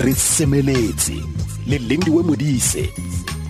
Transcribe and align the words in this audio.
re 0.00 0.14
semeletse 0.14 1.12
le 1.66 1.76
lindiwe 1.76 2.22
modise 2.22 2.88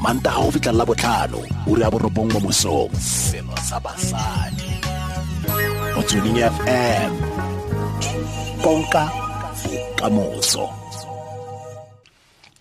manta 0.02 0.30
ga 0.34 0.50
go 0.50 0.72
la 0.72 0.84
botlhano 0.84 1.38
uri 1.70 1.82
a 1.84 1.90
borobong 1.90 2.32
mo 2.32 2.40
mosong. 2.40 2.90
Seno 2.98 3.54
sa 3.62 3.78
basadi. 3.78 4.66
Motsweding 5.94 6.42
fm 6.54 7.12
konka 8.62 9.04
bokamoso. 9.62 10.66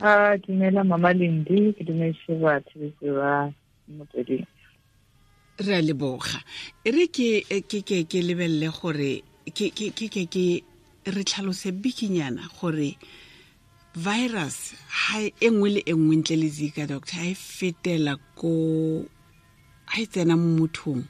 A 0.05 0.37
dumela 0.37 0.83
mama 0.85 1.09
lendi 1.09 1.73
ke 1.73 1.81
dumetse 1.81 2.37
batho 2.37 2.93
ba 3.17 3.49
motsweding. 3.89 4.45
Re 5.65 5.73
a 5.73 5.81
leboga. 5.81 6.37
Re 6.85 7.07
ke 7.09 7.41
ke 7.65 7.81
ke 7.81 8.05
ke 8.05 8.19
lebelele 8.21 8.69
gore 8.69 9.23
ke 9.49 9.73
ke 9.73 9.89
ke 9.97 10.29
ke 10.29 10.45
re 11.09 11.23
tlhalose 11.25 11.73
bikinyana 11.73 12.45
gore 12.53 12.93
virus 13.95 14.75
ha 14.87 15.19
e 15.21 15.49
nngwe 15.49 15.69
le 15.69 15.81
e 15.85 15.93
nngwe 15.93 16.15
ntle 16.15 16.35
le 16.35 16.47
zika 16.47 16.87
doctor 16.87 17.19
ha 17.19 17.25
e 17.25 17.35
fetela 17.35 18.17
ko 18.35 18.51
ha 19.91 20.01
e 20.01 20.05
tsena 20.05 20.37
mo 20.37 20.49
mothong 20.61 21.03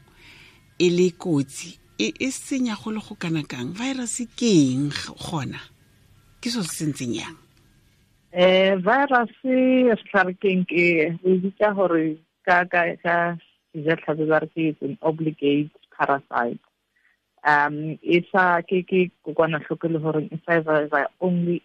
e 0.79 0.87
le 0.89 1.11
kotsi 1.11 1.75
e 1.99 2.13
e 2.19 2.31
senya 2.31 2.75
go 2.79 2.91
le 2.91 2.99
go 3.03 3.15
kana 3.19 3.43
kang? 3.43 3.75
Virus 3.75 4.23
ke 4.35 4.47
eng 4.71 4.89
gona? 5.19 5.59
Ke 6.39 6.47
so 6.49 6.63
se 6.63 6.85
sentseng 6.85 7.13
yang? 7.19 7.35
Um 8.31 8.79
virus 8.79 9.31
setlharekeng 9.43 10.63
ke 10.63 11.19
re 11.19 11.33
bitsa 11.43 11.75
gore 11.75 12.15
ka 12.47 12.63
ka 12.71 12.95
ka 13.03 13.35
sejatlhapi 13.75 14.23
ba 14.31 14.39
re 14.39 14.47
ke 14.55 14.75
an 14.85 14.95
obligate 15.03 15.75
parasite. 15.91 16.63
Um 17.43 17.99
e 17.99 18.23
sa 18.31 18.63
ke 18.63 18.87
ke 18.87 19.11
kokwanatlhoko 19.27 19.91
le 19.91 19.99
gore 19.99 20.23
e 20.31 20.37
survive 20.47 21.11
only 21.19 21.59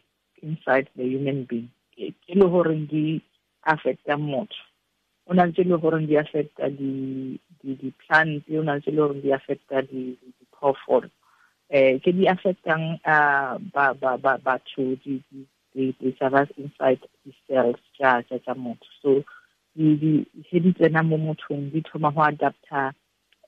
inside 0.49 0.87
the 0.97 1.05
human 1.05 1.45
being. 1.49 1.71
Ke 1.97 2.35
le 2.41 2.47
gore 2.53 2.75
di 2.93 3.23
affecta 3.73 4.17
motho. 4.17 4.61
O 5.27 5.35
na 5.35 5.45
le 5.45 5.53
tse 5.53 5.65
le 5.65 5.79
gore 5.79 6.01
di 6.07 6.17
affecta 6.17 6.69
di 6.69 6.93
di 7.61 7.71
di 7.81 7.93
plant 8.03 8.45
o 8.51 8.63
na 8.63 8.75
le 8.75 8.81
tse 8.81 8.91
le 8.91 9.01
gore 9.03 9.21
di 9.21 9.33
affecta 9.33 9.83
di 9.83 10.03
di 10.21 10.45
phoofolo. 10.53 11.11
Eh 11.71 11.99
ke 12.03 12.13
di 12.13 12.27
di 15.05 15.21
di 15.75 15.95
di 15.99 16.17
survive 16.19 16.53
inside 16.57 17.01
the 17.25 17.33
cells 17.47 17.81
tsa 17.99 18.55
motho. 18.55 18.89
So 19.03 19.25
he 19.77 19.97
di 20.61 20.73
tsena 20.73 21.03
mo 21.03 21.17
mothong 21.17 21.73
di 21.73 21.81
thoma 21.83 22.13
go 22.15 22.23
adapta 22.23 22.95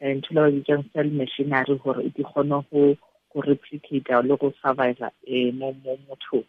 ntho 0.01 0.31
le 0.35 0.41
ba 0.41 0.51
bitsang 0.51 0.85
cell 0.93 1.11
machinery 1.11 1.79
gore 1.79 2.03
di 2.15 2.23
kgone 2.23 2.59
go 2.71 2.97
replicate 3.41 4.11
le 4.27 4.37
go 4.37 4.53
survive 4.61 4.99
eh 5.27 5.53
mo 5.53 5.73
mo 5.85 5.97
mothong 6.09 6.45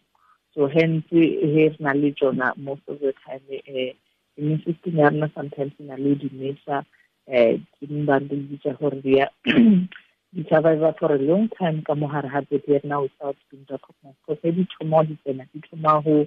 so 0.58 0.66
hence 0.66 1.04
he 1.10 1.70
na 1.78 1.92
le 1.92 2.10
tsona 2.12 2.52
most 2.56 2.82
of 2.88 2.98
the 2.98 3.12
time 3.24 3.40
eh 3.50 3.94
immune 4.36 4.62
system 4.66 4.98
ya 4.98 5.08
rona 5.08 5.30
sometimes 5.34 5.72
na 5.78 5.94
le 5.96 6.14
dimesa 6.14 6.82
eh 7.26 7.60
ke 7.78 7.86
ba 8.06 8.18
di 8.20 8.36
bitsa 8.50 8.74
gore 8.78 8.98
di 9.02 9.14
di 10.34 10.42
survive 10.50 10.82
for 10.98 11.12
a 11.14 11.18
long 11.18 11.48
time 11.58 11.78
ka 11.86 11.94
mo 11.94 12.08
hare 12.10 12.28
ha 12.28 12.40
body 12.50 12.72
ya 12.74 12.80
rona 12.82 13.00
without 13.06 13.36
being 13.50 13.66
recognized 13.70 14.18
so 14.26 14.34
he 14.42 14.50
di 14.50 14.66
thoma 14.74 15.04
di 15.06 15.14
tsena 15.22 15.46
di 15.54 15.62
thoma 15.70 16.02
go 16.02 16.26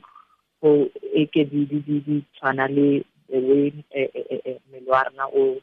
go 0.61 0.87
eke 1.23 1.43
di 1.51 1.65
di 1.67 1.79
di 1.87 1.99
di 1.99 2.23
tshwana 2.31 2.71
le 2.71 3.03
the 3.27 3.39
way 3.39 3.67
eh, 3.91 4.07
eh, 4.15 4.39
eh, 4.45 4.57
mmele 4.69 4.87
wa 4.87 5.03
rona 5.03 5.27
o 5.27 5.59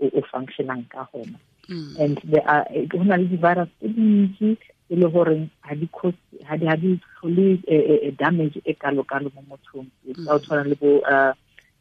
o 0.00 0.20
functionang 0.28 0.84
ka 0.92 1.08
gona 1.12 1.40
mm. 1.72 1.96
and 2.04 2.20
there 2.28 2.44
are 2.44 2.68
go 2.84 3.00
na 3.00 3.16
le 3.16 3.24
di-virus 3.32 3.72
tse 3.80 3.88
dintsi 3.96 4.58
e 4.90 4.96
le 4.96 5.06
gore 5.08 5.48
ha 5.60 5.74
di 5.74 5.88
ha 6.44 6.56
ha 6.66 6.76
tlhole 6.76 7.60
damage 8.18 8.60
e 8.64 8.74
kalo-kalo 8.74 9.30
mo 9.34 9.42
mothong. 9.48 9.86
Ka 10.26 10.34
o 10.34 10.38
tshwana 10.38 10.64
le 10.66 10.74
bo 10.74 10.98
uh, 10.98 11.32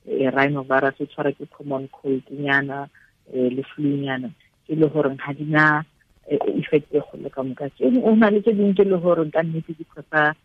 eh, 0.06 0.30
rhinovirus 0.30 1.02
e 1.02 1.06
tshwara 1.10 1.32
ke 1.34 1.50
common 1.50 1.90
cold 1.90 2.22
nyana 2.30 2.88
eh, 3.34 3.50
le 3.50 3.64
flu 3.64 3.98
nyana. 3.98 4.30
E 4.69 4.75
le 4.75 4.88
gore 4.88 5.09
ga 5.18 5.34
di 5.34 5.46
na 5.50 5.81
effect 6.30 6.94
e 6.94 7.02
gole 7.02 7.30
ka 7.30 7.42
moka. 7.44 7.66
O 7.81 8.16
na 8.16 8.30
le 8.30 8.42
tse 8.42 8.53
dingwe 8.53 8.78
ke 8.78 8.86
le 8.86 8.98
gore 9.02 9.25
ka 9.34 9.42
nnete 9.42 9.74
di 9.74 9.86
causa 9.90 10.36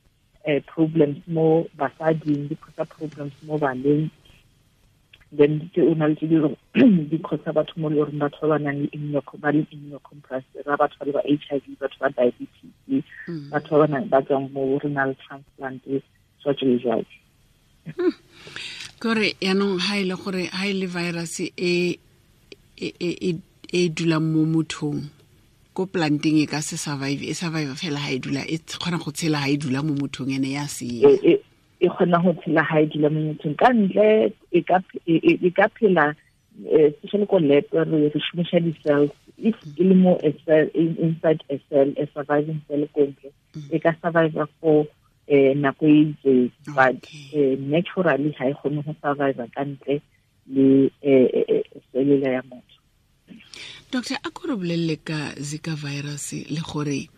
eh, 0.49 0.65
problems 0.65 1.21
mo 1.29 1.69
basading 1.77 2.49
di 2.49 2.57
problems 2.57 3.37
mo 3.45 3.61
then 5.37 5.71
ke 5.75 5.83
o 5.83 5.95
na 5.95 6.07
le 6.07 6.15
tse 6.15 6.27
di 7.11 7.19
causa 7.19 7.53
batho 7.57 7.75
mo 7.77 7.89
le 7.89 7.97
goreng 8.01 8.21
batho 8.23 8.49
ba 8.49 8.55
ba 8.55 8.59
nang 8.59 8.79
le 8.83 9.21
ba 9.43 9.53
le 9.53 9.67
immunocompressed 9.75 10.67
ra 10.67 10.77
batho 10.77 10.97
ba 11.01 11.07
le 11.07 11.13
ba 11.13 11.23
h 11.27 11.47
i 11.55 11.59
v 11.59 11.77
batho 11.81 11.99
ba 12.01 12.09
diabetes 12.17 13.05
batho 13.51 13.75
ba 13.81 13.87
ba 14.13 14.19
tswang 14.23 14.49
mo 14.55 14.79
renal 14.83 15.15
transplant 15.25 15.83
so 16.43 16.53
jalo 16.59 16.79
jalo 16.83 17.05
kore 19.03 19.35
yaanong 19.41 19.79
ha 19.85 19.99
e 19.99 20.05
le 20.05 20.17
gore 20.17 20.45
ha 20.57 20.65
e 20.67 20.73
le 20.73 20.87
virus 20.87 21.41
e 21.41 21.99
e 23.75 23.89
dulang 23.97 24.27
mo 24.33 24.47
mothong 24.47 25.03
ko 25.75 25.91
planteng 25.91 26.39
e 26.39 26.47
ka 26.47 26.63
se 26.63 26.79
survive 26.79 27.27
e 27.27 27.35
survive 27.35 27.75
fela 27.75 27.99
ha 27.99 28.15
e 28.15 28.19
dula 28.23 28.47
e 28.47 28.63
kgona 28.63 29.03
go 29.03 29.11
tshela 29.11 29.43
ha 29.43 29.49
e 29.51 29.59
dula 29.59 29.83
mo 29.83 29.99
mothong 29.99 30.31
ene 30.31 30.55
ya 30.55 30.71
se 30.71 30.87
e 31.85 31.89
kgona 31.89 32.19
go 32.25 32.33
tshela 32.41 32.63
ha 32.69 32.81
e 32.81 32.87
dula 32.93 33.09
mo 33.15 33.21
mothong 33.29 33.57
ka 33.61 33.69
ntle 33.73 34.33
e 34.53 35.51
ka 35.57 35.67
phela 35.77 36.07
especially 36.71 37.27
ko 37.27 37.39
lab 37.43 37.67
re 37.73 38.09
re 38.15 38.21
shumisha 38.27 38.63
di-cells. 38.63 39.11
If 39.37 39.57
e 39.77 39.83
le 39.83 39.95
mo 39.95 40.13
inside 40.23 41.43
a 41.51 41.57
cell 41.69 41.91
a 41.99 42.07
surviving 42.15 42.61
cell 42.69 42.87
ko 42.95 43.01
ntle 43.11 43.31
e 43.75 43.79
ka 43.83 43.93
survive 44.01 44.39
for 44.61 44.87
um 45.27 45.55
nako 45.63 45.85
e 45.91 46.15
itseng. 46.15 46.51
But 46.75 47.03
naturally 47.59 48.31
ga 48.39 48.45
e 48.51 48.55
kgone 48.55 48.85
go 48.87 48.95
survive 49.03 49.43
ka 49.55 49.63
ntle 49.67 50.01
le 50.47 50.91
cellular 51.91 52.33
ya 52.39 52.43
motho. 52.47 52.79
Doctor 53.91 54.17
a 54.23 54.31
kore 54.31 54.55
bolelele 54.55 54.97
ka 55.03 55.35
zika 55.39 55.75
virus 55.75 56.33
le 56.55 56.63
gore 56.63 57.09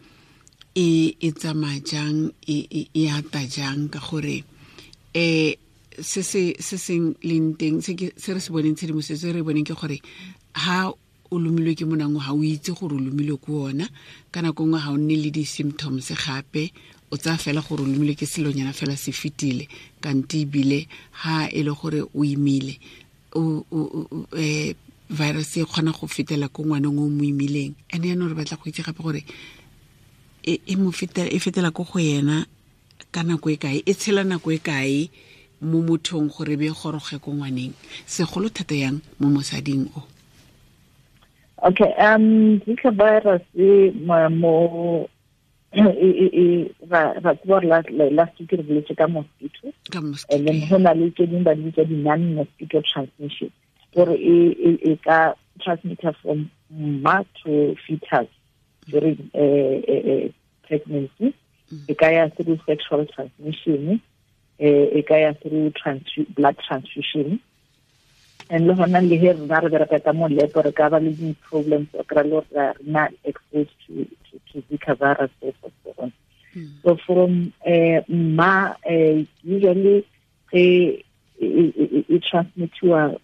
e 0.75 1.16
e 1.21 1.31
tsamaya 1.32 1.81
jang 1.84 2.32
e 2.49 3.05
ata 3.12 3.44
jang 3.44 3.88
ka 3.93 4.00
gore 4.00 4.44
um 5.16 5.54
se 6.03 6.22
se 6.22 6.77
seng 6.77 7.16
leng 7.22 7.56
teng? 7.56 7.81
Se 7.81 8.32
re 8.34 8.41
se 8.41 8.53
boneng 8.53 8.77
tshedimosetso 8.77 9.32
re 9.32 9.43
boneng 9.43 9.65
ke 9.65 9.72
gore 9.72 10.00
ha 10.54 10.93
o 11.31 11.38
lomilwe 11.38 11.75
ke 11.75 11.84
monango 11.88 12.21
ga 12.21 12.34
o 12.37 12.43
itse 12.44 12.72
gore 12.77 12.94
o 12.94 13.00
lomilwe 13.00 13.38
ke 13.41 13.50
ona. 13.50 13.88
Ka 14.31 14.43
nako 14.43 14.66
nngwe 14.66 14.81
ga 14.81 14.93
o 14.93 14.97
nne 14.97 15.16
le 15.16 15.31
di-symptoms 15.31 16.12
gape 16.12 16.71
o 17.10 17.16
tsaya 17.16 17.38
fela 17.38 17.62
gore 17.65 17.82
o 17.82 17.87
lomilwe 17.87 18.15
ke 18.15 18.26
selonyana 18.26 18.72
fela 18.72 18.97
se 18.97 19.12
fetile. 19.12 19.66
Kante 20.00 20.44
ebile 20.44 20.87
ha 21.25 21.49
e 21.49 21.62
le 21.62 21.72
gore 21.72 22.05
o 22.05 22.25
imile 22.25 22.76
um 23.34 23.65
virus 25.09 25.56
e 25.56 25.65
kgona 25.65 25.93
go 25.93 26.06
fetela 26.06 26.49
ko 26.49 26.62
ngwaneng 26.62 26.99
o 26.99 27.09
mo 27.09 27.22
imileng. 27.25 27.75
And 27.93 28.05
yanong 28.05 28.28
re 28.28 28.34
batla 28.34 28.59
go 28.60 28.69
itse 28.69 28.82
gape 28.84 29.03
gore 29.03 29.25
e 30.44 30.76
fetela 30.93 31.31
e 31.32 31.38
fetela 31.41 31.72
ko 31.72 31.84
go 31.84 31.99
yena 31.99 32.44
ka 33.12 33.23
nako 33.23 33.51
e 33.51 33.57
kae 33.57 33.79
e 33.87 33.93
tshela 33.95 34.25
nako 34.25 34.53
e 34.53 34.59
kae 34.59 35.09
mo 35.61 35.81
mothong 35.83 36.29
gore 36.29 36.57
be 36.57 36.69
goroge 36.69 37.17
ko 37.21 37.31
ngwaneng? 37.33 37.73
Segolo 38.07 38.49
thata 38.49 38.75
yang 38.75 39.01
mo 39.19 39.29
mosading 39.29 39.89
o? 39.97 40.03
Okay 41.65 41.93
um 41.99 42.61
zika 42.67 42.91
virus 42.93 43.43
mo 44.37 45.09
ra 46.89 47.03
tseba 47.21 47.33
gore 47.47 47.67
last 48.12 48.39
week 48.41 48.53
re 48.53 48.62
boletse 48.62 48.97
ka 48.97 49.06
mosquito. 49.09 49.73
And 50.31 50.47
then 50.47 50.69
go 50.69 50.77
na 50.77 50.93
le 50.93 51.11
tse 51.11 51.27
dingwe 51.27 51.45
ba 51.45 51.55
di 51.55 51.62
bitsa 51.69 51.89
di-non 51.89 52.35
mosquito 52.35 52.83
transmission 52.85 53.51
gore 53.95 54.17
e 54.17 54.97
ka 55.05 55.35
transmitter 55.61 56.12
from 56.21 56.51
ma 56.71 57.25
to 57.43 57.75
fetus 57.87 58.29
during 58.89 59.17
pregnancy 60.69 61.33
e 61.88 61.94
ka 61.94 62.09
ya 62.09 62.28
through 62.28 62.59
sexual 62.66 63.06
transmission 63.06 64.00
e 64.58 65.02
ka 65.02 65.17
ya 65.17 65.32
through 65.32 65.73
blood 66.35 66.56
transfusion. 66.67 67.41
And 68.49 68.69
le 68.69 68.75
gona 68.75 69.00
le 69.00 69.17
he 69.19 69.32
rena 69.32 69.61
re 69.61 69.69
bereka 69.69 70.05
ka 70.05 70.12
mo 70.12 70.29
lab 70.29 70.55
re 70.55 70.73
ka 70.73 70.88
ba 70.88 71.00
le 71.00 71.11
di-problems 71.11 71.88
o 71.99 72.05
kry-a 72.05 72.23
le 72.23 72.31
gore 72.31 72.46
re 72.55 72.73
na 72.87 73.08
exposed 73.25 73.75
to, 73.87 74.05
to, 74.05 74.38
to 74.52 74.62
zika 74.70 74.94
virus 74.94 75.31
so 75.41 75.52
so 75.61 75.70
so 75.82 76.11
so 76.82 76.96
from 77.05 77.52
eh, 77.67 78.02
ma 78.08 78.75
eh, 78.85 79.26
usually 79.43 80.06
e 80.52 81.02
e 81.41 82.19
transmitiwa 82.23 83.19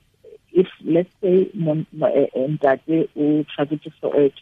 if 0.53 0.69
let's 0.85 1.15
say 1.21 1.47
eh, 1.55 2.49
ntate 2.49 3.09
o 3.15 3.45
traveletse 3.47 3.91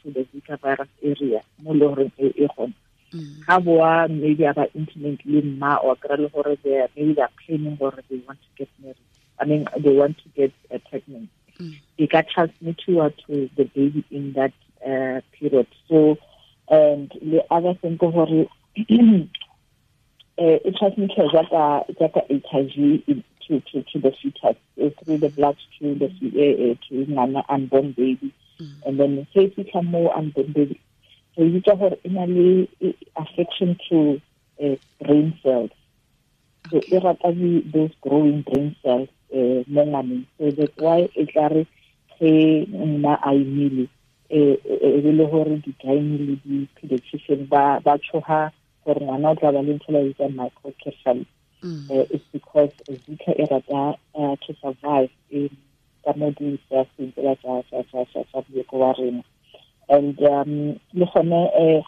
to 0.00 0.10
the 0.16 0.24
zika 0.32 0.56
virus 0.64 0.88
area 1.04 1.42
mo 1.62 1.74
le 1.74 1.86
gore 1.88 2.10
e 2.16 2.48
gone 2.56 2.72
ga 3.46 3.58
boa 3.58 4.08
maybe 4.08 4.44
a 4.44 4.54
ba 4.54 4.66
intimate 4.74 5.22
le 5.24 5.42
mma 5.42 5.82
or 5.84 5.96
kry 5.96 6.16
le 6.16 6.28
gore 6.28 6.56
they 6.62 6.86
maybe 6.96 7.12
they're 7.14 7.36
planning 7.40 7.76
gore 7.76 7.98
they 8.08 8.20
want 8.26 8.38
to 8.40 8.50
get 8.58 8.68
married 8.82 9.06
I 9.40 9.46
mean, 9.46 9.66
they 9.78 9.92
want 9.92 10.18
to 10.18 10.28
get 10.36 10.52
uh, 10.72 10.78
pregnant. 10.90 11.30
Mm. 11.58 11.80
They 11.98 12.06
got 12.06 12.28
transmitted 12.28 13.14
to 13.26 13.50
the 13.56 13.64
baby 13.64 14.04
in 14.10 14.34
that 14.34 14.52
uh, 14.84 15.22
period. 15.32 15.66
So, 15.88 16.18
and 16.68 17.10
the 17.22 17.42
other 17.50 17.74
thing, 17.74 17.98
uh, 18.02 18.06
it 20.36 20.76
transmitted 20.76 21.16
jaaka 21.16 21.86
jaaka 21.98 22.20
HIV 22.50 23.06
to 23.46 23.60
to 23.60 23.82
to 23.82 23.98
the 23.98 24.12
fetus 24.22 24.56
uh, 24.82 24.90
through 25.02 25.18
the 25.18 25.30
blood 25.30 25.56
to 25.78 25.94
the 25.94 26.06
uh, 26.06 26.74
to 26.88 26.94
ngwana 27.06 27.42
unborn 27.48 27.92
baby 27.92 28.32
mm. 28.60 28.72
and 28.86 29.00
then 29.00 29.26
se 29.34 29.48
fitlha 29.48 29.82
mo 29.82 30.08
unborn 30.16 30.52
baby 30.52 30.80
so 31.34 31.42
itse 31.44 31.72
gore 31.78 31.96
e 32.04 32.08
na 32.08 32.24
le 32.26 32.66
affection 33.16 33.76
to 33.88 34.20
uh, 34.62 34.76
brain 35.00 35.32
cells 35.42 35.70
so 36.70 36.80
e 36.80 36.98
rata 36.98 37.32
those 37.72 37.94
growing 38.02 38.42
brain 38.42 38.74
cells 38.82 39.08
uh, 39.32 39.62
mo 39.66 39.82
ngwaneng 39.86 40.24
so 40.38 40.50
that's 40.50 40.76
why 40.76 41.08
e 41.14 41.24
tla 41.26 41.48
re 41.48 41.66
ge 42.18 42.66
nna 42.68 43.14
a 43.22 43.30
imile 43.34 43.86
e 44.28 44.40
be 45.02 45.12
le 45.12 45.26
gore 45.26 45.56
di-gyne 45.64 46.18
le 46.26 46.34
di-pediatrician 46.44 47.46
ba 47.50 47.98
tshoga 47.98 48.52
gore 48.84 49.00
ngwana 49.04 49.30
o 49.30 49.34
tla 49.34 49.52
ba 49.52 49.62
le 49.62 49.72
ntho 49.74 49.92
la 49.92 50.00
bitsa 50.02 50.28
microcephaly 50.28 51.26
uh, 51.62 52.04
it's 52.14 52.24
because 52.32 52.72
zika 53.06 53.32
e 53.38 53.44
rata 53.50 53.98
uh, 54.14 54.34
to 54.42 54.54
survive 54.62 55.10
in 55.30 55.50
ka 56.04 56.12
mo 56.16 56.30
di-saseng 56.32 57.12
tsela 57.12 57.36
tsa 57.36 58.38
boleko 58.44 58.78
wa 58.78 58.92
rena 58.92 59.22
and 59.90 60.18
um 60.22 60.80
le 60.94 61.06
gone 61.12 61.32
uh, 61.32 61.82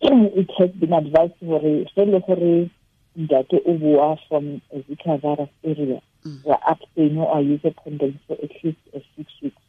it 0.00 0.50
has 0.58 0.70
been 0.70 0.92
advised 0.92 1.34
gore 1.40 1.84
ge 1.84 2.04
le 2.12 2.20
gore 2.20 2.70
ntate 3.16 3.60
o 3.66 3.74
boa 3.78 4.16
from 4.28 4.60
zika 4.88 5.20
virus 5.20 5.50
area. 5.64 6.00
Wa 6.44 6.56
abstain 6.66 7.18
or 7.18 7.40
use 7.42 7.64
a 7.64 7.72
condom 7.82 8.18
for 8.26 8.36
at 8.42 8.50
least 8.62 8.78
uh, 8.94 9.00
six 9.16 9.30
weeks 9.42 9.62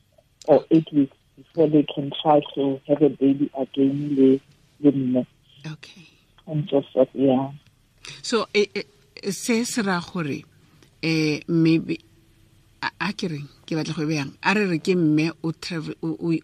or 0.47 0.63
eight 0.71 0.87
weeks 0.93 1.17
before 1.35 1.67
they 1.67 1.83
can 1.83 2.11
try 2.21 2.39
to 2.55 2.79
have 2.87 3.01
a 3.01 3.09
baby 3.09 3.51
again 3.57 4.15
le 4.15 4.39
le 4.81 4.91
mme. 4.91 5.25
Okay. 5.65 6.07
And 6.45 6.69
so 6.69 6.83
forth 6.93 7.09
yeah. 7.13 7.51
So 8.21 8.47
e, 8.53 8.67
e, 8.75 9.31
se 9.31 9.63
se 9.63 9.81
ra 9.81 9.99
gore 9.99 10.43
eh 11.01 11.41
maybe 11.47 11.99
a 12.99 13.13
ke 13.13 13.27
reng 13.31 13.47
ke 13.65 13.75
batla 13.75 13.93
go 13.95 14.05
beyang 14.07 14.31
a 14.41 14.53
re 14.53 14.65
re 14.67 14.79
ke 14.79 14.95
mme 14.95 15.31
o 15.43 15.51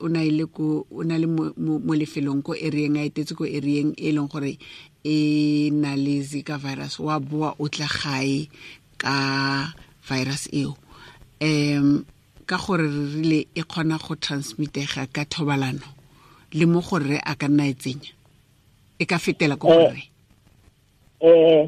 na 0.10 1.18
le 1.18 1.28
mo 1.28 1.94
lefelong 1.96 2.42
ko 2.44 2.54
areeng 2.54 2.98
a 2.98 3.08
etetse 3.08 3.36
ko 3.36 3.44
areeng 3.44 3.94
e 3.98 4.12
leng 4.12 4.30
gore 4.32 4.58
e 5.04 5.70
na 5.72 5.96
le 5.96 6.22
zika 6.22 6.58
virus 6.58 7.00
wa 7.00 7.20
boa 7.20 7.56
o 7.60 7.68
tla 7.68 7.88
gae 7.88 8.48
ka 8.98 9.74
virus 10.08 10.50
eo 10.54 10.76
um 11.42 12.06
ka 12.46 12.58
gore 12.58 12.88
re 12.88 13.04
rile 13.16 13.40
e 13.56 13.62
kgona 13.64 13.98
go 13.98 14.16
transmitega 14.16 15.08
ka 15.12 15.26
thobalano 15.26 15.88
le 16.54 16.66
mo 16.66 16.82
gore 16.82 17.20
a 17.24 17.36
ka 17.36 17.48
nna 17.48 17.68
e 17.68 17.74
tsenya 17.74 18.12
e 19.00 19.06
ka 19.06 19.18
fetela 19.20 19.56
ko 19.56 19.68
gore 19.68 20.04
eh 21.22 21.68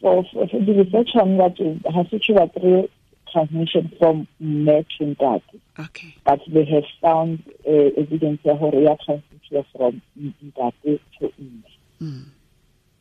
for 0.00 0.22
the 0.24 0.72
research 0.72 1.16
on 1.16 1.36
that 1.36 1.56
has 1.92 2.06
to 2.10 2.18
three 2.18 2.88
transmission 3.32 3.90
from 3.98 4.26
mme 4.40 4.84
to 4.96 5.04
ntate 5.04 5.60
okay. 5.78 6.14
But 6.24 6.40
they 6.48 6.64
have 6.64 6.84
found 7.00 7.42
uh, 7.66 8.00
evidence 8.02 8.40
ya 8.44 8.54
gore 8.54 8.82
ya 8.82 8.96
transmitted 9.04 9.64
from 9.76 10.00
ntate 10.18 11.00
to 11.18 11.32
mme 11.38 11.64
mm. 12.00 12.24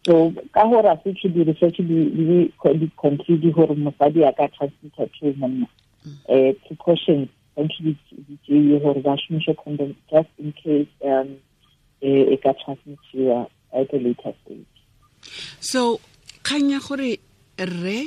so 0.07 0.31
ka 0.53 0.63
gore 0.71 0.87
a 0.87 0.95
se 1.03 1.13
ke 1.19 1.27
di 1.33 1.43
research 1.43 1.77
di 1.83 1.99
di 2.79 2.87
conclude 2.95 3.51
gore 3.53 3.75
mosadi 3.75 4.23
a 4.23 4.31
ka 4.31 4.47
transmitter 4.57 5.07
to 5.19 5.33
monna. 5.37 5.67
Uh, 6.29 6.53
precautions 6.65 7.27
thank 7.55 7.71
you 7.79 7.95
di 8.47 8.79
gore 8.79 9.01
ba 9.03 9.17
shumishe 9.19 9.51
condom 9.63 9.95
just 10.09 10.29
in 10.39 10.53
case 10.53 10.87
um 11.03 11.35
e 12.01 12.37
ka 12.37 12.53
transmitiwa 12.63 13.49
at 13.73 13.93
a 13.93 13.97
later 13.97 14.33
stage. 14.43 14.75
So 15.59 15.99
kgang 16.43 16.71
ya 16.71 16.79
gore 16.79 17.19
re 17.59 17.99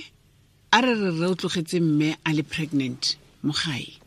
a 0.73 0.81
re 0.81 0.95
re 0.95 1.11
re 1.21 1.27
o 1.27 1.35
tlogetse 1.35 1.81
mme 1.81 2.17
a 2.25 2.31
le 2.33 2.43
pregnant 2.43 3.17
mo 3.43 3.53
gae 3.53 4.01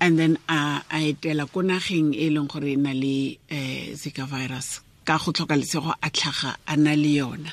and 0.00 0.18
then 0.18 0.38
a 0.48 0.82
a 0.90 0.98
etela 1.12 1.46
ko 1.50 1.62
nageng 1.62 2.14
e 2.14 2.28
leng 2.30 2.48
gore 2.48 2.72
e 2.72 2.76
na 2.76 2.92
le 2.92 3.38
um 3.50 3.94
zika 3.94 4.26
virus 4.26 4.80
ka 5.04 5.18
go 5.18 5.32
tlhoka 5.32 5.56
lesego 5.56 5.94
a 6.02 6.08
tlhaga 6.10 6.56
a 6.66 6.76
na 6.76 6.92
le 6.94 7.12
yona. 7.20 7.52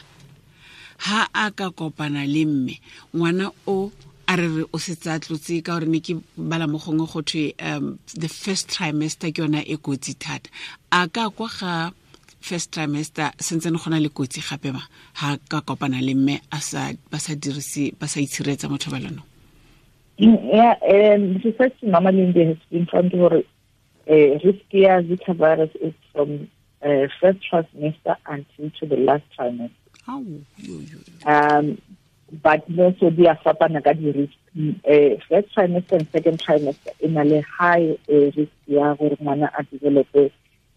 Ha 1.06 1.27
a 1.33 1.51
ka 1.51 1.69
kopana 1.69 2.25
le 2.25 2.45
mme 2.45 2.80
ngwana 3.15 3.51
o 3.68 3.91
a 4.27 4.36
re 4.36 4.47
re 4.47 4.63
o 4.74 4.77
setse 4.77 5.07
a 5.07 5.19
tlotse 5.19 5.63
ka 5.63 5.79
gore 5.79 5.88
ne 5.88 6.00
ke 6.00 6.18
bala 6.38 6.68
mo 6.68 6.77
gongwe 6.79 7.06
go 7.12 7.21
thwe 7.21 7.53
um 7.62 8.00
the 8.15 8.27
first 8.27 8.68
trimester 8.69 9.31
ke 9.31 9.39
yona 9.44 9.62
e 9.62 9.77
kotsi 9.77 10.18
thata. 10.18 10.50
A 10.91 11.07
ka 11.07 11.29
kwa 11.29 11.47
ga 11.47 11.91
first 12.48 12.72
trimester 12.74 13.31
sentsene 13.48 13.78
go 13.81 13.90
na 13.90 14.00
le 14.04 14.10
kotsi 14.10 14.42
gape 14.48 14.69
ma 14.75 14.81
ha 15.19 15.38
ka 15.50 15.62
kopana 15.62 16.01
le 16.07 16.13
mme 16.13 16.36
ba 16.51 16.60
sa 17.25 17.34
dirise 17.44 17.94
ba 18.00 18.07
sa 18.07 18.19
itshiretsa 18.19 18.69
mo 18.69 18.78
thobalanong 18.78 19.28
yeah 20.18 20.75
um 20.84 21.40
research 21.44 21.78
mama 21.84 22.12
lindy 22.12 22.45
has 22.45 22.62
been 22.69 22.86
found 22.86 23.12
gore 23.12 23.44
uh, 24.07 24.31
risk 24.44 24.68
ya 24.72 25.01
zika 25.01 25.34
virus 25.34 25.72
is 25.81 25.94
from 26.12 26.48
uh, 26.84 27.07
first 27.19 27.40
trimester 27.50 28.16
until 28.28 28.69
to 28.80 28.86
the 28.86 28.98
last 28.98 29.24
trimester. 29.38 29.72
Oh, 30.07 30.25
yo, 30.57 30.80
yo. 30.80 31.00
um 31.25 31.78
but 32.42 32.66
also 32.78 33.10
di 33.10 33.25
a 33.25 33.36
fapana 33.36 33.84
ka 33.84 33.94
di 33.94 34.12
risk. 34.12 34.38
Uh, 34.86 35.16
first 35.30 35.56
trimester 35.56 35.98
and 35.98 36.07
second 36.12 36.39
trimester 36.39 36.92
e 37.00 37.07
na 37.07 37.24
le 37.24 37.42
high 37.42 37.98
uh, 38.10 38.31
risk 38.36 38.51
ya 38.68 38.94
gore 38.96 39.18
ngwana 39.22 39.50
a 39.57 39.63
develope 39.63 40.31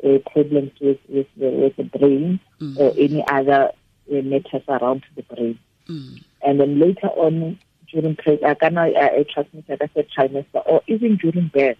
uh, 0.04 0.18
problems 0.32 0.72
with 0.80 0.98
with 1.08 1.26
the, 1.36 1.48
with 1.50 1.76
the 1.76 1.84
brain 1.84 2.40
Mm. 2.60 2.76
or 2.80 2.92
any 2.98 3.22
other 3.28 3.70
uh, 4.10 4.22
matters 4.22 4.62
around 4.68 5.04
the 5.14 5.22
brain 5.22 5.58
Mm. 5.88 6.22
and 6.42 6.60
then 6.60 6.78
later 6.78 7.08
on 7.08 7.58
during 7.92 8.16
pre- 8.16 8.40
uh, 8.42 8.54
kana 8.56 8.88
uh, 8.90 9.20
uh, 9.20 9.24
transmitted 9.32 9.80
as 9.82 9.90
a 9.94 10.02
trimester 10.02 10.62
or 10.66 10.82
even 10.88 11.16
during 11.16 11.48
birth 11.48 11.78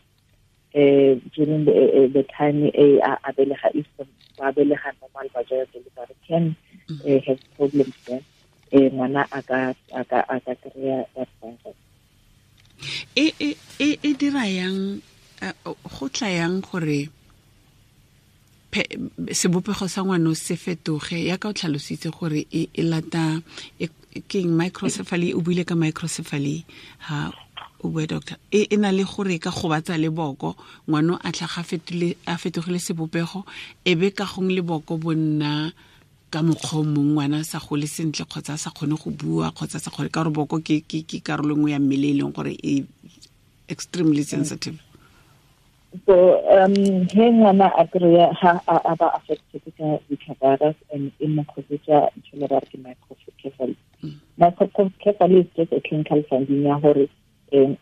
uh, 0.77 1.17
during 1.35 1.65
the, 1.65 1.73
uh, 1.73 2.09
the 2.13 2.23
time 2.37 2.65
uh, 2.77 3.17
a 3.25 3.33
belega 3.33 3.71
if 3.75 3.87
ba 4.37 4.53
belega 4.53 4.93
normal 5.01 5.29
vaginal 5.35 5.67
delivery 5.73 6.17
can 6.29 6.55
uh, 6.91 7.19
have 7.27 7.41
problems 7.57 7.95
there 8.07 8.23
eh 8.73 8.91
ngwana 8.93 9.25
a 9.33 9.41
ka 9.43 9.75
a 9.95 10.03
ka 10.05 10.21
a 10.29 10.37
ka 10.45 10.53
kry-a 10.63 11.07
that 11.17 11.29
virus 11.41 11.77
e 13.17 13.27
e 13.41 13.57
e 14.05 14.11
dira 14.15 14.45
yang 14.45 15.01
eh, 15.41 15.55
go 15.65 16.09
tla 16.13 16.29
yang 16.29 16.61
gore 16.61 17.09
sebopego 19.33 19.89
sa 19.89 20.03
ngwana 20.03 20.35
se 20.35 20.57
fetoge 20.57 21.25
ya 21.25 21.39
ka 21.39 21.49
o 21.49 21.53
tlhalositse 21.53 22.11
gore 22.11 22.47
e 22.53 22.69
e 22.75 22.83
lata 22.83 23.41
e- 23.81 23.91
keng 24.29 24.57
microcephaly? 24.57 25.35
O 25.35 25.41
buile 25.41 25.65
ka 25.65 25.75
microcephaly? 25.75 26.65
Ha 27.09 27.33
o 27.83 27.89
bue 27.89 28.07
doctor. 28.07 28.37
E 28.51 28.67
e 28.71 28.77
na 28.77 28.91
le 28.93 29.05
gore 29.05 29.39
ka 29.39 29.51
gobatsa 29.51 29.97
le 29.99 30.09
boko 30.11 30.57
ngwana 30.89 31.21
a 31.23 31.33
tlhaga 31.33 31.61
a 32.27 32.37
fetogile 32.37 32.79
sebopego 32.79 33.45
e 33.85 33.95
be 33.95 34.11
ka 34.11 34.25
gong 34.25 34.51
le 34.51 34.63
boko 34.63 34.97
bo 34.97 35.13
nna 35.15 35.73
ka 36.31 36.43
mokgwa 36.43 36.85
mongwe 36.85 37.13
ngwana 37.13 37.45
sa 37.45 37.59
gole 37.59 37.87
sentle 37.87 38.25
kgotsa 38.25 38.59
sa 38.59 38.71
kgone 38.71 38.97
go 38.97 39.11
bua 39.11 39.53
kgotsa 39.53 39.79
sa 39.79 39.91
kgone 39.91 40.09
ka 40.11 40.25
gore 40.25 40.33
boko 40.33 40.61
ke 40.61 40.83
karolo 41.23 41.55
nngwe 41.55 41.71
ya 41.73 41.79
mmele 41.79 42.09
e 42.11 42.15
leng 42.15 42.33
gore 42.33 42.57
e 42.63 42.85
extremely 43.69 44.25
sensitive 44.25 44.86
so 46.05 46.43
um 46.51 46.75
he 47.09 47.31
ngwana 47.31 47.71
a 47.79 47.87
kry-a 47.87 48.33
ha 48.35 48.61
a 48.67 48.97
ba 48.97 49.15
affected 49.15 49.63
ka 49.77 49.99
and 50.93 51.13
e 51.21 51.27
mo 51.27 51.43
kgotsetsa 51.45 52.11
ntho 52.19 52.37
le 52.41 52.47
ba 52.49 52.59
re 52.61 52.67
ke 52.67 52.79
microcephaly. 52.79 53.77
Microcephaly 54.39 55.41
is 55.41 55.51
just 55.57 55.73
a 55.73 55.81
clinical 55.81 56.23
finding 56.29 56.67
ya 56.67 56.79
gore 56.79 57.09
um 57.53 57.77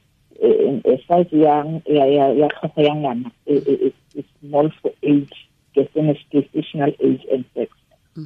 size 1.07 1.33
ya 1.33 1.65
ya 1.87 2.05
ya 2.05 2.27
ya 2.41 2.49
tlhogo 2.49 2.83
ya 2.83 2.95
ngwana 2.95 3.31
is 3.47 4.27
small 4.41 4.71
for 4.83 4.93
age 5.03 5.49
gestational 5.75 6.95
age 7.01 7.25
and 7.33 7.45
sex. 7.55 7.71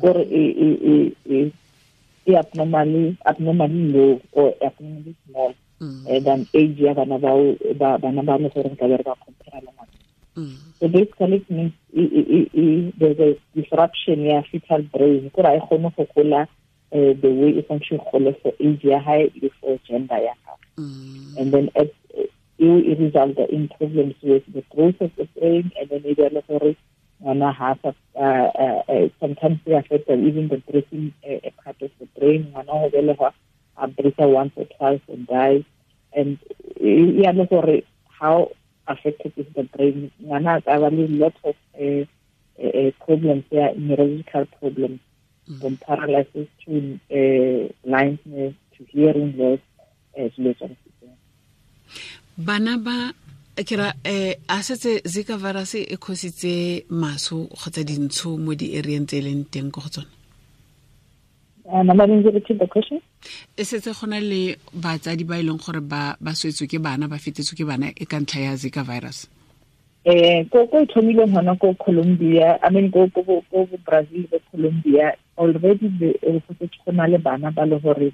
Gore 0.01 0.23
e 0.23 0.45
e 0.67 0.69
e 0.83 1.17
e 1.25 1.53
e 2.27 2.37
abnormally 2.37 3.17
abnormally 3.25 3.93
low 3.93 4.21
or 4.33 4.55
abnormally 4.61 5.15
small. 5.27 5.55
Mm. 5.79 6.25
than 6.25 6.43
age 6.59 6.83
ya 6.83 6.91
bana 6.95 7.19
ba 7.23 7.99
bana 8.03 8.23
ba 8.27 8.35
le 8.35 8.49
gore 8.51 8.67
re 8.67 8.75
ba 8.75 8.83
compare 8.83 8.97
le 8.99 9.05
ngwana 9.07 9.38
Mm. 10.39 10.55
so 10.79 10.89
basically 10.97 11.37
it 11.43 11.51
means 11.57 11.73
i 12.03 12.05
i 12.21 12.23
i 12.39 12.41
i 12.63 12.67
there's 12.99 13.21
a 13.29 13.31
disruption 13.57 14.19
ya 14.31 14.43
fetal 14.51 14.83
brain 14.95 15.31
gore 15.35 15.51
a 15.51 15.57
e 15.59 15.63
kgone 15.67 15.91
go 15.97 16.07
gola 16.15 16.43
uh, 16.95 17.13
the 17.23 17.31
way 17.41 17.51
e 17.61 17.65
e 17.67 17.99
gole 18.13 18.33
for 18.43 18.53
age 18.67 18.85
ya 18.93 19.01
hae 19.07 19.25
le 19.43 19.51
for 19.61 19.79
gender 19.89 20.21
ya 20.29 20.35
Mm. 20.79 21.35
and 21.39 21.53
then 21.53 21.71
it, 21.75 21.93
it 22.59 22.99
result 23.01 23.37
in 23.51 23.69
problems 23.77 24.15
with 24.23 24.45
the 24.55 24.63
growth 24.71 25.01
of 25.01 25.11
the 25.17 25.27
brain 25.35 25.73
and 25.79 25.91
then 25.91 26.03
maybe 26.05 26.23
le 26.37 26.43
gore 26.49 26.77
ngwana 27.23 27.53
ha 27.53 27.75
sa 27.83 27.91
uh, 28.15 28.49
uh, 28.65 28.83
uh, 28.93 29.09
sometimes 29.21 29.59
they 29.65 29.75
affect 29.75 30.09
even 30.09 30.47
the 30.49 30.59
breathing 30.71 31.13
uh, 31.27 31.51
part 31.65 31.83
of 31.83 31.91
the 31.99 32.07
brain 32.17 32.47
ngwana 32.53 32.73
ho 32.73 32.91
belegwa 32.95 33.33
a 33.77 33.89
breathe 33.89 34.23
once 34.39 34.55
or 34.57 34.67
twice 34.77 35.03
and 35.09 35.27
dies 35.27 35.65
and 36.15 36.39
ya 37.25 37.33
le 37.33 37.47
gore 37.51 37.83
how 38.21 38.51
affected 38.89 39.33
is 39.37 39.47
the 39.55 39.65
brain. 39.65 40.11
Ngana, 40.23 40.63
a 40.67 40.79
lot 41.23 41.35
of 41.45 41.55
uh, 41.81 42.05
uh, 42.65 42.91
problems 43.05 43.45
there, 43.51 43.75
neurological 43.77 44.47
problems 44.59 45.01
from 45.61 45.77
paralysis 45.79 46.49
to 46.65 47.01
uh, 47.11 47.73
blindness 47.85 48.55
to 48.77 48.85
hearing 48.91 49.37
loss 49.37 49.61
uh, 50.19 50.29
tsa 50.29 50.69
bana 52.39 52.79
ba 52.79 53.13
ke 53.67 53.75
ra 53.81 53.93
eh 54.05 54.35
a 54.49 54.63
setse 54.63 55.03
zika 55.05 55.37
virus 55.37 55.75
e 55.75 55.97
khositse 55.97 56.85
maso 56.91 57.49
kgotsa 57.51 57.83
dintsho 57.83 58.39
mo 58.39 58.55
di 58.55 58.77
area 58.79 59.01
tse 59.03 59.19
e 59.19 59.25
leng 59.27 59.45
teng 59.51 59.71
go 59.75 59.81
tsona 59.81 60.07
uh, 60.07 60.07
mama 60.07 60.07
didn't 60.07 60.07
you 60.07 60.07
repeat 60.07 60.07
the 60.07 60.07
question 60.07 61.58
e 63.57 63.65
setse 63.65 63.93
go 63.93 64.07
na 64.07 64.19
le 64.21 64.57
batsadi 64.73 65.25
ba 65.25 65.37
e 65.37 65.43
leng 65.43 65.61
gore 65.61 65.81
ba 65.85 66.33
swetswe 66.33 66.67
ke 66.67 66.79
bana 66.81 67.09
ba 67.09 67.19
fetetswe 67.21 67.57
ke 67.59 67.65
bana 67.69 67.93
e 67.93 68.05
ka 68.09 68.17
ntlha 68.21 68.41
ya 68.41 68.57
zika 68.57 68.83
virus? 68.83 69.29
Um 70.09 70.49
ko 70.49 70.65
e 70.65 70.87
thomileng 70.89 71.35
gona 71.35 71.53
ko 71.61 71.75
Colombia 71.77 72.57
i 72.65 72.71
mean 72.73 72.91
ko 72.91 73.05
Brazil 73.85 74.25
ko 74.33 74.39
Colombia 74.51 75.13
already 75.37 75.89
go 75.93 76.41
setse 76.57 76.79
go 76.85 76.93
na 76.93 77.05
le 77.05 77.19
bana 77.19 77.51
ba 77.53 77.67
le 77.69 77.77
gore 77.79 78.13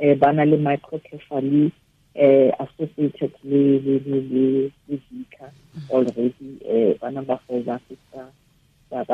um 0.00 0.14
ba 0.18 0.32
na 0.32 0.44
le 0.44 0.56
microcephaly 0.56 1.68
um 2.16 2.50
associated 2.64 3.32
le 3.44 4.72
Zika 4.88 5.52
already 5.92 6.48
um 6.64 6.94
bana 7.00 7.20
ba 7.22 7.36
go 7.44 7.60
ba 7.60 7.76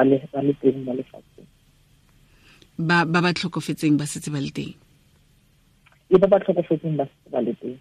le 0.06 0.22
ba 0.32 0.40
le 0.42 0.52
teng 0.62 0.84
mo 0.84 0.94
lefatsheng 0.94 1.51
ba 2.78 3.04
ba 3.04 3.20
ba 3.22 3.32
tlhokofetseng 3.32 3.96
ba 3.98 4.06
setse 4.06 4.30
ba 4.30 4.40
le 4.40 4.50
teng? 4.50 4.74
Le 6.10 6.18
ba 6.18 6.26
ba 6.26 6.40
tlhokofetseng 6.40 6.96
ba 6.96 7.04
setse 7.04 7.28
ba 7.30 7.40
le 7.40 7.54
teng. 7.60 7.78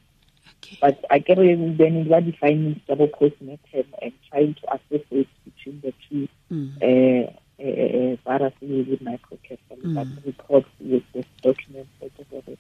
But 0.80 1.04
I 1.10 1.20
get 1.20 1.38
then 1.38 2.06
we 2.06 2.14
are 2.14 2.22
defining 2.22 2.82
double 2.88 3.08
postmortem 3.08 3.88
and 4.02 4.14
trying 4.30 4.56
to 4.56 4.66
associate 4.76 5.28
between 5.44 5.82
the 5.82 5.94
two 6.08 6.28
mm. 6.52 6.70
uh, 6.82 7.32
uh, 7.60 7.66
uh, 7.66 8.16
viruses 8.24 8.88
with 8.88 9.04
microcephaly, 9.04 9.82
Mm. 9.84 9.96
but 9.96 10.08
reports 10.26 10.70
with 10.80 11.04
this 11.14 11.26
document 11.42 11.88
that 12.00 12.12
the 12.16 12.58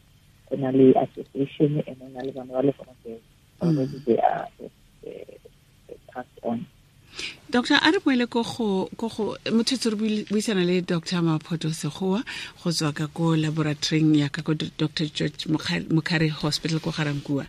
only 0.65 0.89
association 0.95 1.83
and 1.87 2.01
of 2.01 2.95
the 3.03 3.19
already 3.61 4.01
they 4.05 4.17
doctor 7.51 7.75
a 7.81 7.91
re 7.91 7.99
boele 7.99 8.25
ko 8.27 8.43
go 8.43 8.89
ko 8.97 9.07
go 9.09 9.35
mothetso 9.51 9.89
re 9.91 9.97
buisana 10.31 10.63
le 10.63 10.81
dr 10.81 11.21
maphoto 11.21 11.69
segoa 11.69 12.23
go 12.63 12.71
tswa 12.71 12.93
ka 12.93 13.07
ko 13.07 13.35
laboratoring 13.35 14.15
ya 14.15 14.29
ka 14.29 14.41
ko 14.41 14.53
dr 14.53 15.05
george 15.13 15.45
Mokha- 15.51 15.83
mokhari 15.91 16.29
hospital 16.29 16.79
ko 16.79 16.91
garankua 16.91 17.45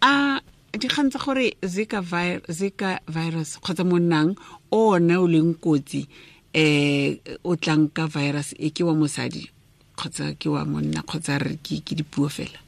a 0.00 0.38
dikgang 0.72 1.10
tsa 1.10 1.18
gore 1.18 1.56
zika, 1.62 2.00
vi 2.00 2.38
zika 2.48 3.00
virus 3.08 3.58
kgotsa 3.58 3.84
monnang 3.84 4.36
o 4.70 4.94
ona 4.94 5.18
o 5.20 5.26
leng 5.26 5.54
kotsi 5.58 6.06
eh 6.54 7.18
o 7.44 7.56
tlang 7.56 7.90
ka 7.92 8.06
virus 8.06 8.54
e 8.58 8.70
ke 8.70 8.84
wa 8.86 8.94
mosadi 8.94 9.50
kgotsa 9.98 10.38
ke 10.38 10.48
wa 10.48 10.64
monna 10.64 11.02
kgotsa 11.02 11.38
re 11.42 11.58
ke 11.58 11.82
dipuo 11.98 12.28
fela? 12.28 12.58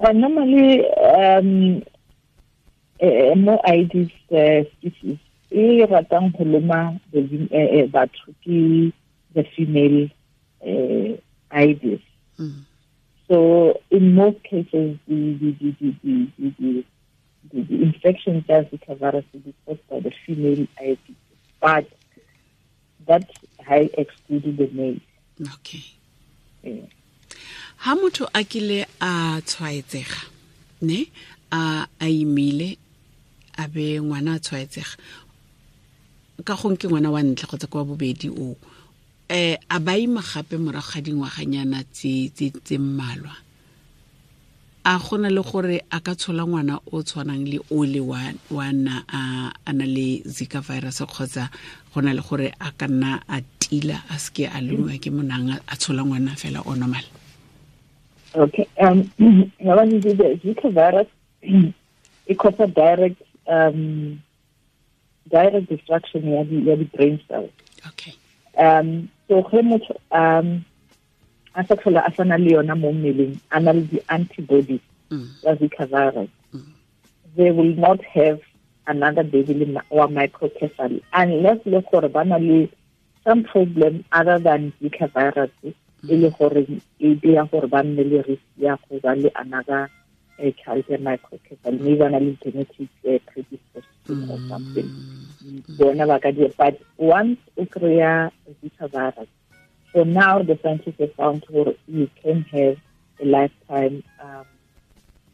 Normally, 0.00 0.80
um, 0.96 1.82
uh, 3.02 3.34
more 3.34 3.60
Aedes 3.66 4.10
uh, 4.32 4.64
species, 4.72 5.18
e 5.50 5.82
ratang 5.86 6.36
go 6.36 6.44
loma 6.44 7.00
the 7.12 7.20
uh, 7.52 7.82
uh, 7.82 7.86
batho 7.86 8.32
ke 8.42 8.92
the 9.34 9.44
female 9.56 10.08
Aedes. 11.52 12.00
mm. 12.38 12.64
So 13.28 13.80
in 13.90 14.14
most 14.14 14.42
cases, 14.42 14.98
the 15.06 15.34
the 15.34 15.50
the 15.60 15.70
the 15.80 15.94
the, 16.02 16.28
the, 16.38 16.54
the, 16.58 16.84
the, 17.52 17.62
the 17.62 17.82
infection 17.82 18.44
does 18.48 18.66
virus 18.98 19.24
is 19.32 19.54
caused 19.64 19.88
by 19.88 20.00
the 20.00 20.12
female 20.26 20.66
Aedes, 20.80 21.16
but 21.60 21.86
that 23.06 23.30
high 23.64 23.88
excluded 23.96 24.56
the 24.56 24.68
male. 24.72 25.00
okay 25.54 25.82
Yeah. 26.62 26.84
ha 27.76 27.94
motho 27.94 28.28
a 28.34 28.44
kile 28.44 28.84
a 29.00 29.40
tshwaetsega 29.40 30.20
ne 30.82 31.06
a 31.50 31.86
a 31.98 32.06
imile 32.06 32.76
a 33.60 33.68
be 33.68 34.00
ngwana 34.00 34.36
a 34.36 34.40
tshwaetsega. 34.40 34.96
Ka 36.44 36.56
gong 36.56 36.76
ke 36.80 36.88
ngwana 36.88 37.12
wa 37.12 37.20
ntle 37.22 37.46
kgotsa 37.46 37.68
kwa 37.68 37.84
bobedi 37.84 38.28
o. 38.32 38.56
Eh 39.28 39.56
a 39.68 39.78
ba 39.78 39.98
ima 39.98 40.22
gape 40.22 40.56
morago 40.56 40.88
ga 40.92 41.00
dingwaganyana 41.00 41.84
tse 41.92 42.78
mmalwa. 42.78 43.36
A 44.84 44.98
gona 44.98 45.28
le 45.28 45.42
gore 45.42 45.82
a 45.92 46.00
ka 46.00 46.14
tshola 46.14 46.46
ngwana 46.48 46.80
o 46.90 47.02
tshwanang 47.02 47.44
le 47.44 47.60
ole 47.70 48.00
wa 48.00 48.32
wa 48.50 48.72
na 48.72 49.04
a 49.12 49.72
na 49.72 49.84
le 49.84 50.22
zika 50.24 50.60
virus 50.60 51.04
kgotsa 51.04 51.50
go 51.92 52.00
na 52.00 52.12
le 52.12 52.22
gore 52.22 52.48
a 52.58 52.72
ka 52.72 52.86
nna 52.88 53.20
a 53.28 53.42
tila 53.60 54.00
a 54.08 54.16
seke 54.16 54.48
a 54.48 54.58
lengwa 54.64 54.96
ke 54.96 55.12
monang 55.12 55.60
a 55.68 55.76
tshola 55.76 56.02
ngwana 56.02 56.32
fela 56.40 56.64
o 56.64 56.74
normal. 56.74 57.04
Okay. 58.34 58.66
Um, 58.78 59.10
Zika 59.60 60.70
virus, 60.70 61.06
e 62.30 62.34
causes 62.34 62.70
direct 62.74 63.20
um, 63.50 64.22
direct 65.28 65.68
destruction 65.68 66.32
of 66.38 66.48
the, 66.48 66.56
ya 66.68 66.76
the 66.76 66.88
brain 66.94 67.20
cells. 67.28 67.50
okay 67.86 68.14
Um, 68.58 69.08
so 69.28 69.42
ge 69.42 69.62
motho 69.62 69.94
um 70.10 70.64
a 71.54 71.64
sa 71.66 71.74
tlhola 71.74 72.02
a 72.06 72.10
sana 72.14 72.36
le 72.38 72.50
yona 72.56 72.74
mo 72.78 72.92
mmeleng 72.92 73.38
a 73.50 73.60
na 73.60 73.72
le 73.72 73.82
di-antibodies 73.90 74.82
mm. 75.10 75.26
tsa 75.40 75.86
virus, 75.86 76.30
they 77.36 77.50
will 77.50 77.74
not 77.76 78.04
have 78.04 78.40
another 78.86 79.22
baby 79.22 79.54
or 79.90 80.08
microcephaly 80.08 81.02
unless 81.12 81.58
le 81.64 81.80
gore 81.90 82.08
ba 82.08 82.24
na 82.24 82.36
le 82.36 82.68
some 83.24 83.44
problem 83.44 84.04
other 84.12 84.38
than 84.38 84.72
Zika 84.82 85.06
virus 85.12 85.50
e 85.64 86.16
le 86.16 86.30
gore 86.30 86.66
e 86.98 87.14
dira 87.14 87.44
gore 87.50 87.68
ba 87.68 87.82
nne 87.82 88.04
le 88.04 88.22
risk 88.22 88.42
ya 88.58 88.76
go 88.88 88.98
ba 89.00 89.14
le 89.14 89.30
another 89.36 89.88
uh, 90.40 90.50
child 90.64 90.84
ya 90.88 90.98
microcephaly 90.98 91.78
maybe 91.84 91.98
ba 92.02 92.08
na 92.10 92.18
le 92.18 92.32
genetic 92.44 92.90
uh, 93.04 93.18
predisposition 93.30 94.30
or 94.30 94.38
something 94.48 94.88
bona 95.78 96.06
ba 96.06 96.20
ka 96.20 96.30
dira 96.30 96.50
but 96.58 96.76
once 96.96 97.38
o 97.56 97.66
kry-a 97.66 98.30
Zika 98.62 98.86
virus 98.90 99.28
so 99.92 100.04
now 100.04 100.42
the 100.42 100.58
scientists 100.62 101.00
have 101.00 101.14
found 101.14 101.44
gore 101.46 101.74
you 101.86 102.08
can 102.22 102.42
have 102.54 102.76
a 103.22 103.26
lifetime 103.26 104.02
um, 104.22 104.44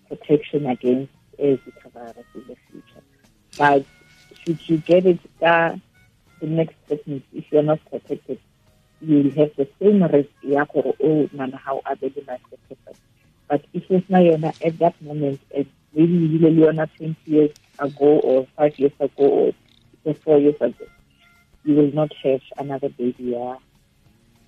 protection 0.08 0.66
against 0.66 1.12
uh, 1.38 1.42
Zika 1.42 1.90
virus 1.92 2.26
in 2.34 2.42
the 2.48 2.56
future. 2.70 3.02
But 3.58 3.84
should 4.44 4.68
you 4.68 4.78
get 4.78 5.06
it, 5.06 5.20
uh, 5.42 5.76
the 6.40 6.46
next 6.46 6.75
is 6.88 7.22
if 7.32 7.44
you're 7.50 7.62
not 7.62 7.80
protected, 7.90 8.38
you 9.00 9.16
will 9.22 9.30
have 9.32 9.52
the 9.56 9.68
same 9.80 10.02
risk 10.02 10.30
ya 10.42 10.64
gore 10.72 10.94
o 11.02 11.28
nana 11.32 11.56
how 11.56 11.80
other 11.84 12.08
the 12.08 12.22
microcephaly. 12.22 12.96
But 13.48 13.64
if 13.72 13.90
it's 13.90 14.10
not 14.10 14.22
yona 14.22 14.54
at 14.64 14.78
that 14.78 15.00
moment, 15.02 15.40
maybe 15.94 16.12
you 16.12 16.38
really 16.38 16.62
yona 16.62 16.88
20 16.96 17.16
years 17.26 17.50
ago 17.78 18.18
or 18.20 18.46
five 18.56 18.78
years 18.78 18.92
ago 18.98 19.52
or 20.04 20.14
four 20.14 20.38
years 20.38 20.56
ago, 20.60 20.86
you 21.64 21.74
will 21.74 21.92
not 21.92 22.12
have 22.22 22.40
another 22.58 22.88
baby 22.88 23.32
ya 23.32 23.56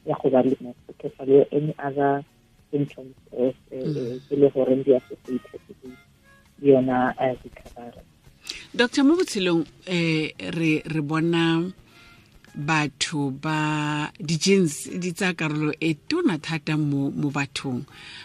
ya 0.07 0.17
go 0.23 0.31
ba 0.31 0.43
le 0.43 0.57
microcephaly 0.63 1.43
or 1.43 1.47
any 1.53 1.75
other 1.79 2.25
symptoms 2.71 3.15
of 3.33 3.55
uh, 3.73 3.77
uh, 3.77 4.19
le 4.31 4.49
goreng 4.51 4.83
di 4.85 4.95
associated 4.95 5.61
le 5.83 6.73
yona 6.73 7.15
Zika 7.43 7.93
doctor 8.75 9.03
mo 9.05 9.17
botshelong 9.17 9.65
eh 9.87 10.33
re 10.55 10.83
re 10.85 11.01
bona 11.01 11.65
batho 12.55 13.31
ba 13.31 14.11
di-gens 14.21 14.89
di 14.99 15.13
tsaya 15.13 15.35
karolo 15.35 15.73
e 15.81 15.95
tona 16.09 16.39
thata 16.39 16.77
mo 16.77 17.11
mo 17.11 17.31
bathong. 17.31 17.85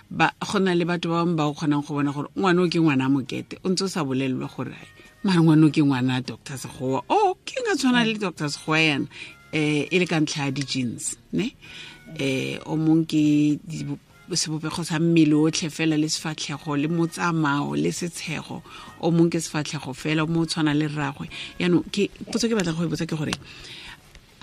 Ba 0.09 0.31
go 0.39 0.59
na 0.59 0.73
le 0.73 0.85
batho 0.85 1.09
ba 1.09 1.25
bangwe 1.25 1.35
ba 1.35 1.45
o 1.49 1.53
kgonang 1.53 1.83
go 1.85 1.93
bona 1.95 2.11
gore 2.11 2.29
ngwana 2.37 2.61
o 2.63 2.69
ke 2.69 2.79
ngwana 2.79 3.09
mokete 3.09 3.59
o 3.63 3.69
ntse 3.69 3.83
o 3.83 3.87
sa 3.87 4.03
bolelelwe 4.03 4.47
gore 4.47 4.75
mare 5.23 5.39
ngwana 5.39 5.67
o 5.67 5.69
ke 5.69 5.81
ngwana 5.81 6.21
doctor 6.21 6.57
segoa 6.57 7.03
o 7.09 7.35
ke 7.45 7.55
nga 7.63 7.75
tshwana 7.75 8.05
le 8.05 8.17
doctor 8.17 8.49
segoa 8.49 8.79
yana? 8.79 9.07
Um 9.53 9.85
e 9.91 9.99
le 9.99 10.05
ka 10.05 10.17
ntlha 10.19 10.45
ya 10.47 10.51
di-gens 10.51 11.15
ne? 11.33 11.53
Um 12.19 12.59
o 12.65 12.75
mongwe 12.75 13.05
ke 13.05 13.97
sebopego 14.33 14.83
sa 14.83 14.99
mmele 14.99 15.35
otlhe 15.35 15.69
fela 15.69 15.97
le 15.97 16.07
sefatlhego 16.09 16.73
le 16.77 16.87
motsamao 16.87 17.75
le 17.75 17.91
setshego. 17.91 18.63
O 19.01 19.11
mongwe 19.11 19.37
ke 19.37 19.39
sefatlhego 19.39 19.93
fela 19.93 20.23
o 20.23 20.27
mo 20.27 20.41
o 20.41 20.45
tshwana 20.45 20.73
le 20.73 20.87
rragwe. 20.87 21.29
Yaanong 21.59 21.85
potso 22.31 22.49
ke 22.49 22.55
batlang 22.55 22.77
go 22.77 22.83
e 22.83 22.89
botsa 22.89 23.05
ke 23.05 23.15
gore 23.15 23.35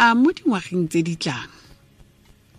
a 0.01 0.17
mo 0.17 0.33
dingwageng 0.33 0.89
tse 0.89 1.05
di 1.05 1.15
tlang 1.21 1.53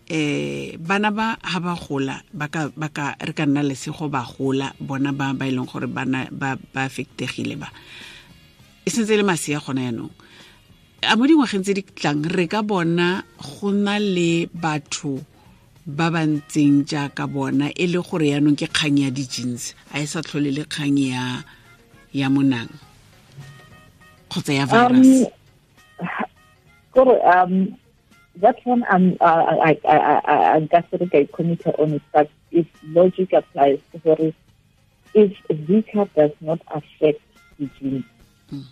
eh 0.05 0.77
bana 0.77 1.09
ba 1.09 1.39
ha 1.41 1.57
ba 1.57 1.73
gola 1.73 2.21
ba 2.29 2.45
ka 2.53 2.69
ba 2.69 2.93
ka 2.93 3.17
re 3.17 3.33
ka 3.33 3.49
nna 3.49 3.65
lesego 3.65 4.05
ba 4.13 4.21
gola 4.21 4.69
bona 4.77 5.09
ba 5.09 5.33
ba 5.33 5.49
ileng 5.49 5.65
gore 5.65 5.89
bana 5.89 6.29
ba 6.29 6.53
ba 6.53 6.85
affectegile 6.85 7.57
ba. 7.57 7.73
E 8.85 8.89
sentse 8.93 9.17
le 9.17 9.25
masea 9.25 9.57
gona 9.57 9.89
yaanong 9.89 10.13
a 11.01 11.17
mo 11.17 11.25
dingwageng 11.25 11.65
tse 11.65 11.73
di 11.73 11.81
tlang 11.81 12.21
re 12.29 12.45
ka 12.45 12.61
bona 12.61 13.25
go 13.41 13.73
na 13.73 13.97
le 13.97 14.45
batho 14.45 15.17
ba 15.81 16.13
ba 16.13 16.21
ntseng 16.21 16.85
jaaka 16.85 17.25
bona 17.25 17.73
e 17.73 17.85
le 17.89 17.97
gore 18.05 18.29
yaanong 18.29 18.53
ke 18.53 18.69
kgang 18.69 19.01
ya 19.01 19.09
di-jeans 19.09 19.73
a 19.89 19.97
e 19.97 20.05
sa 20.05 20.21
tlhole 20.21 20.53
le 20.53 20.69
kgang 20.69 20.93
ya 20.99 21.41
ya 22.13 22.29
monang 22.29 22.69
kgotsa 24.29 24.53
ya 24.53 24.65
virus. 24.69 25.25
Um, 25.25 25.40
gore 26.91 27.19
um 27.27 27.77
that 28.37 28.57
one 28.65 28.83
I'm 28.89 29.17
I 29.21 29.77
I 29.85 30.21
I 30.25 30.55
I 30.55 30.59
got 30.61 30.89
to 30.91 31.27
committee 31.27 31.69
on 31.77 31.93
it, 31.93 32.01
but 32.13 32.29
if 32.51 32.67
logic 32.83 33.33
applies, 33.33 33.79
sorry, 34.03 34.33
if 35.13 35.31
Zika 35.49 36.09
does 36.15 36.31
not 36.41 36.61
affect 36.69 37.21
the 37.59 37.69
genes, 37.79 38.05
Mm. 38.51 38.65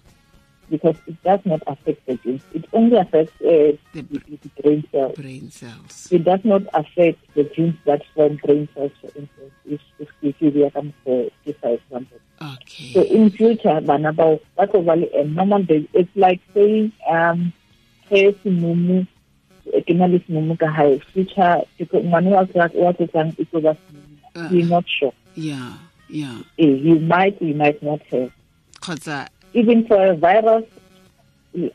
because 0.70 0.96
it 1.08 1.22
does 1.24 1.40
not 1.46 1.62
affect 1.68 2.06
the 2.06 2.16
genes, 2.18 2.42
it 2.54 2.66
only 2.74 2.98
affects 2.98 3.34
uh, 3.42 3.72
The 3.94 4.02
the, 4.02 4.40
brain 4.62 4.84
cells. 4.92 5.16
brain 5.16 5.52
cells 5.52 6.08
It 6.12 6.24
does 6.26 6.44
not 6.44 6.64
affect 6.74 7.20
the 7.34 7.44
genes 7.46 7.76
that 7.86 8.02
form 8.14 8.40
brain 8.44 8.68
cells, 8.74 8.92
for 9.02 9.08
instance, 9.16 9.54
if 9.66 9.82
if 10.00 10.10
if 10.22 10.36
you 10.42 10.70
come 10.74 10.94
for 11.04 11.30
example. 11.46 12.20
okay 12.42 12.94
So 12.94 13.02
in 13.04 13.30
future, 13.32 13.80
bana 13.82 14.12
bao 14.14 14.40
ba 14.56 14.68
tlo 14.68 14.84
ba 14.86 14.96
le 14.96 15.08
a 15.20 15.24
normal 15.26 15.64
day. 15.64 15.88
It's 15.94 16.16
like 16.16 16.42
saying 16.54 16.92
um 17.10 17.54
ge 18.10 18.36
semumu 18.44 19.06
ke 19.86 19.94
na 19.94 20.08
le 20.08 20.20
semumu 20.28 20.58
ka 20.58 20.68
future 21.14 21.66
ngwana 22.06 22.30
wa 22.30 22.48
wa 22.76 22.94
e 23.38 23.46
tlo 23.46 23.60
ba 23.62 23.74
semumu. 23.76 24.18
You're 24.52 24.66
not 24.70 24.86
sure. 24.88 25.14
yeah 25.36 25.74
yeah 26.10 26.40
Eh, 26.58 26.66
you 26.86 27.00
might, 27.00 27.40
you 27.42 27.54
might 27.56 27.82
not 27.84 28.02
have. 28.12 28.32
kgotsa 28.82 29.28
Even 29.54 29.86
for 29.88 29.98
a 30.06 30.16
virus, 30.16 30.66
eh, 31.58 31.70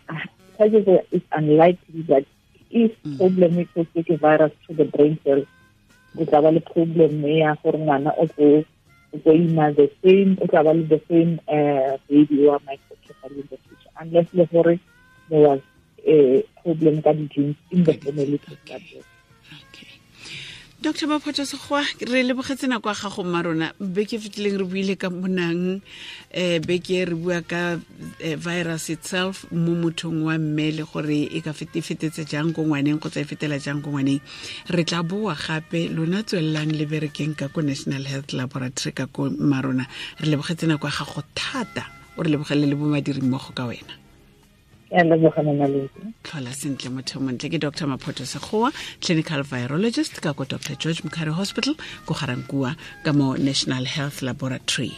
such 0.59 0.75
as 0.75 0.87
a- 0.87 1.05
it's 1.11 1.26
unlikely 1.33 2.03
that 2.09 2.25
if 2.71 2.93
Mm. 3.05 3.17
problem 3.19 3.59
e 3.61 3.64
tlo 3.75 3.87
take 3.95 4.11
a 4.11 4.17
virus 4.17 4.53
to 4.67 4.75
the 4.75 4.85
brain 4.85 5.19
cells, 5.25 5.47
go 6.17 6.25
tla 6.25 6.43
ba 6.43 6.50
le 6.50 6.61
problem 6.61 7.23
ya 7.26 7.55
gore 7.62 7.79
ngwana 7.79 8.11
o 8.19 8.26
tlo 8.26 8.64
o 9.14 9.33
ima 9.33 9.71
the 9.73 9.87
same 10.03 10.37
o 10.43 10.47
tla 10.47 10.62
ba 10.64 10.73
le 10.75 10.83
the 10.95 11.00
same 11.09 11.38
uh, 11.49 11.95
baby 12.09 12.47
or 12.47 12.59
microcephaly 12.67 13.38
in 13.43 13.47
the 13.50 13.59
future 13.67 13.91
unless 14.00 14.26
le 14.35 14.47
gore 14.53 14.79
there 15.29 15.43
was 15.49 15.61
a 16.07 16.45
problem 16.63 17.03
ka 17.03 17.13
di-genes 17.13 17.57
in 17.71 17.85
the 17.85 17.95
family 17.95 18.39
dr 20.85 21.07
baphoto 21.09 21.45
sekgowa 21.49 21.81
re 22.13 22.21
lebogetse 22.23 22.69
nako 22.69 22.89
ya 22.93 22.95
gago 22.95 23.25
mma 23.25 23.43
rona 23.43 23.73
beke 23.81 24.17
e 24.17 24.19
fetileng 24.21 24.59
re 24.61 24.67
buile 24.69 24.97
ka 25.01 25.09
monang 25.09 25.81
um 25.81 26.61
beke 26.61 27.09
re 27.09 27.15
bua 27.17 27.41
ka 27.41 27.81
eh, 28.21 28.37
virus 28.37 28.93
itself 28.93 29.49
mo 29.51 29.73
mothong 29.73 30.29
wa 30.29 30.37
mme 30.37 30.77
le 30.77 30.85
gore 30.85 31.25
e 31.25 31.41
ka 31.41 31.57
e 31.57 31.81
fetetse 31.81 32.29
jang 32.29 32.53
ko 32.53 32.69
ngwaneng 32.69 33.01
kgotsa 33.01 33.25
e 33.25 33.25
fetela 33.25 33.57
jang 33.57 33.81
ko 33.81 33.97
ngwaneng. 33.97 34.21
Re 34.69 34.85
tla 34.85 35.01
boa 35.01 35.33
gape 35.33 35.89
lona 35.89 36.21
tswelelang 36.21 36.77
le 36.77 36.85
berekeng 36.85 37.33
ka 37.33 37.49
ko 37.49 37.65
national 37.65 38.05
health 38.05 38.37
laboratory 38.37 38.93
ka 38.93 39.09
ko 39.09 39.33
mma 39.33 39.65
rona 39.65 39.89
re 40.21 40.27
lebogetse 40.29 40.69
nako 40.69 40.85
ya 40.85 41.01
gago 41.01 41.25
thata 41.33 41.89
o 42.19 42.23
re 42.23 42.29
lebogele 42.29 42.69
le 42.69 42.77
bo 42.77 42.93
madiri 42.93 43.25
mmogo 43.25 43.57
ka 43.57 43.65
wena 43.65 44.04
Ke 44.95 45.01
a 45.01 45.05
leboga 45.05 45.43
Mama 45.43 45.67
Lentsi. 45.67 46.15
tlhola 46.23 46.53
sentle 46.55 46.91
motho 46.95 47.19
montle 47.19 47.51
ke 47.51 47.59
dr. 47.59 47.87
Maphoto 47.91 48.23
sekgowa 48.33 48.71
clinical 49.03 49.43
virologist 49.43 50.21
ka 50.23 50.33
ko 50.39 50.45
dr. 50.45 50.77
George 50.79 51.03
mkhari 51.03 51.35
hospital 51.35 51.75
ko 52.07 52.15
garankua 52.15 52.77
ka 53.03 53.11
mo 53.13 53.35
national 53.35 53.85
health 53.97 54.23
laboratory 54.23 54.95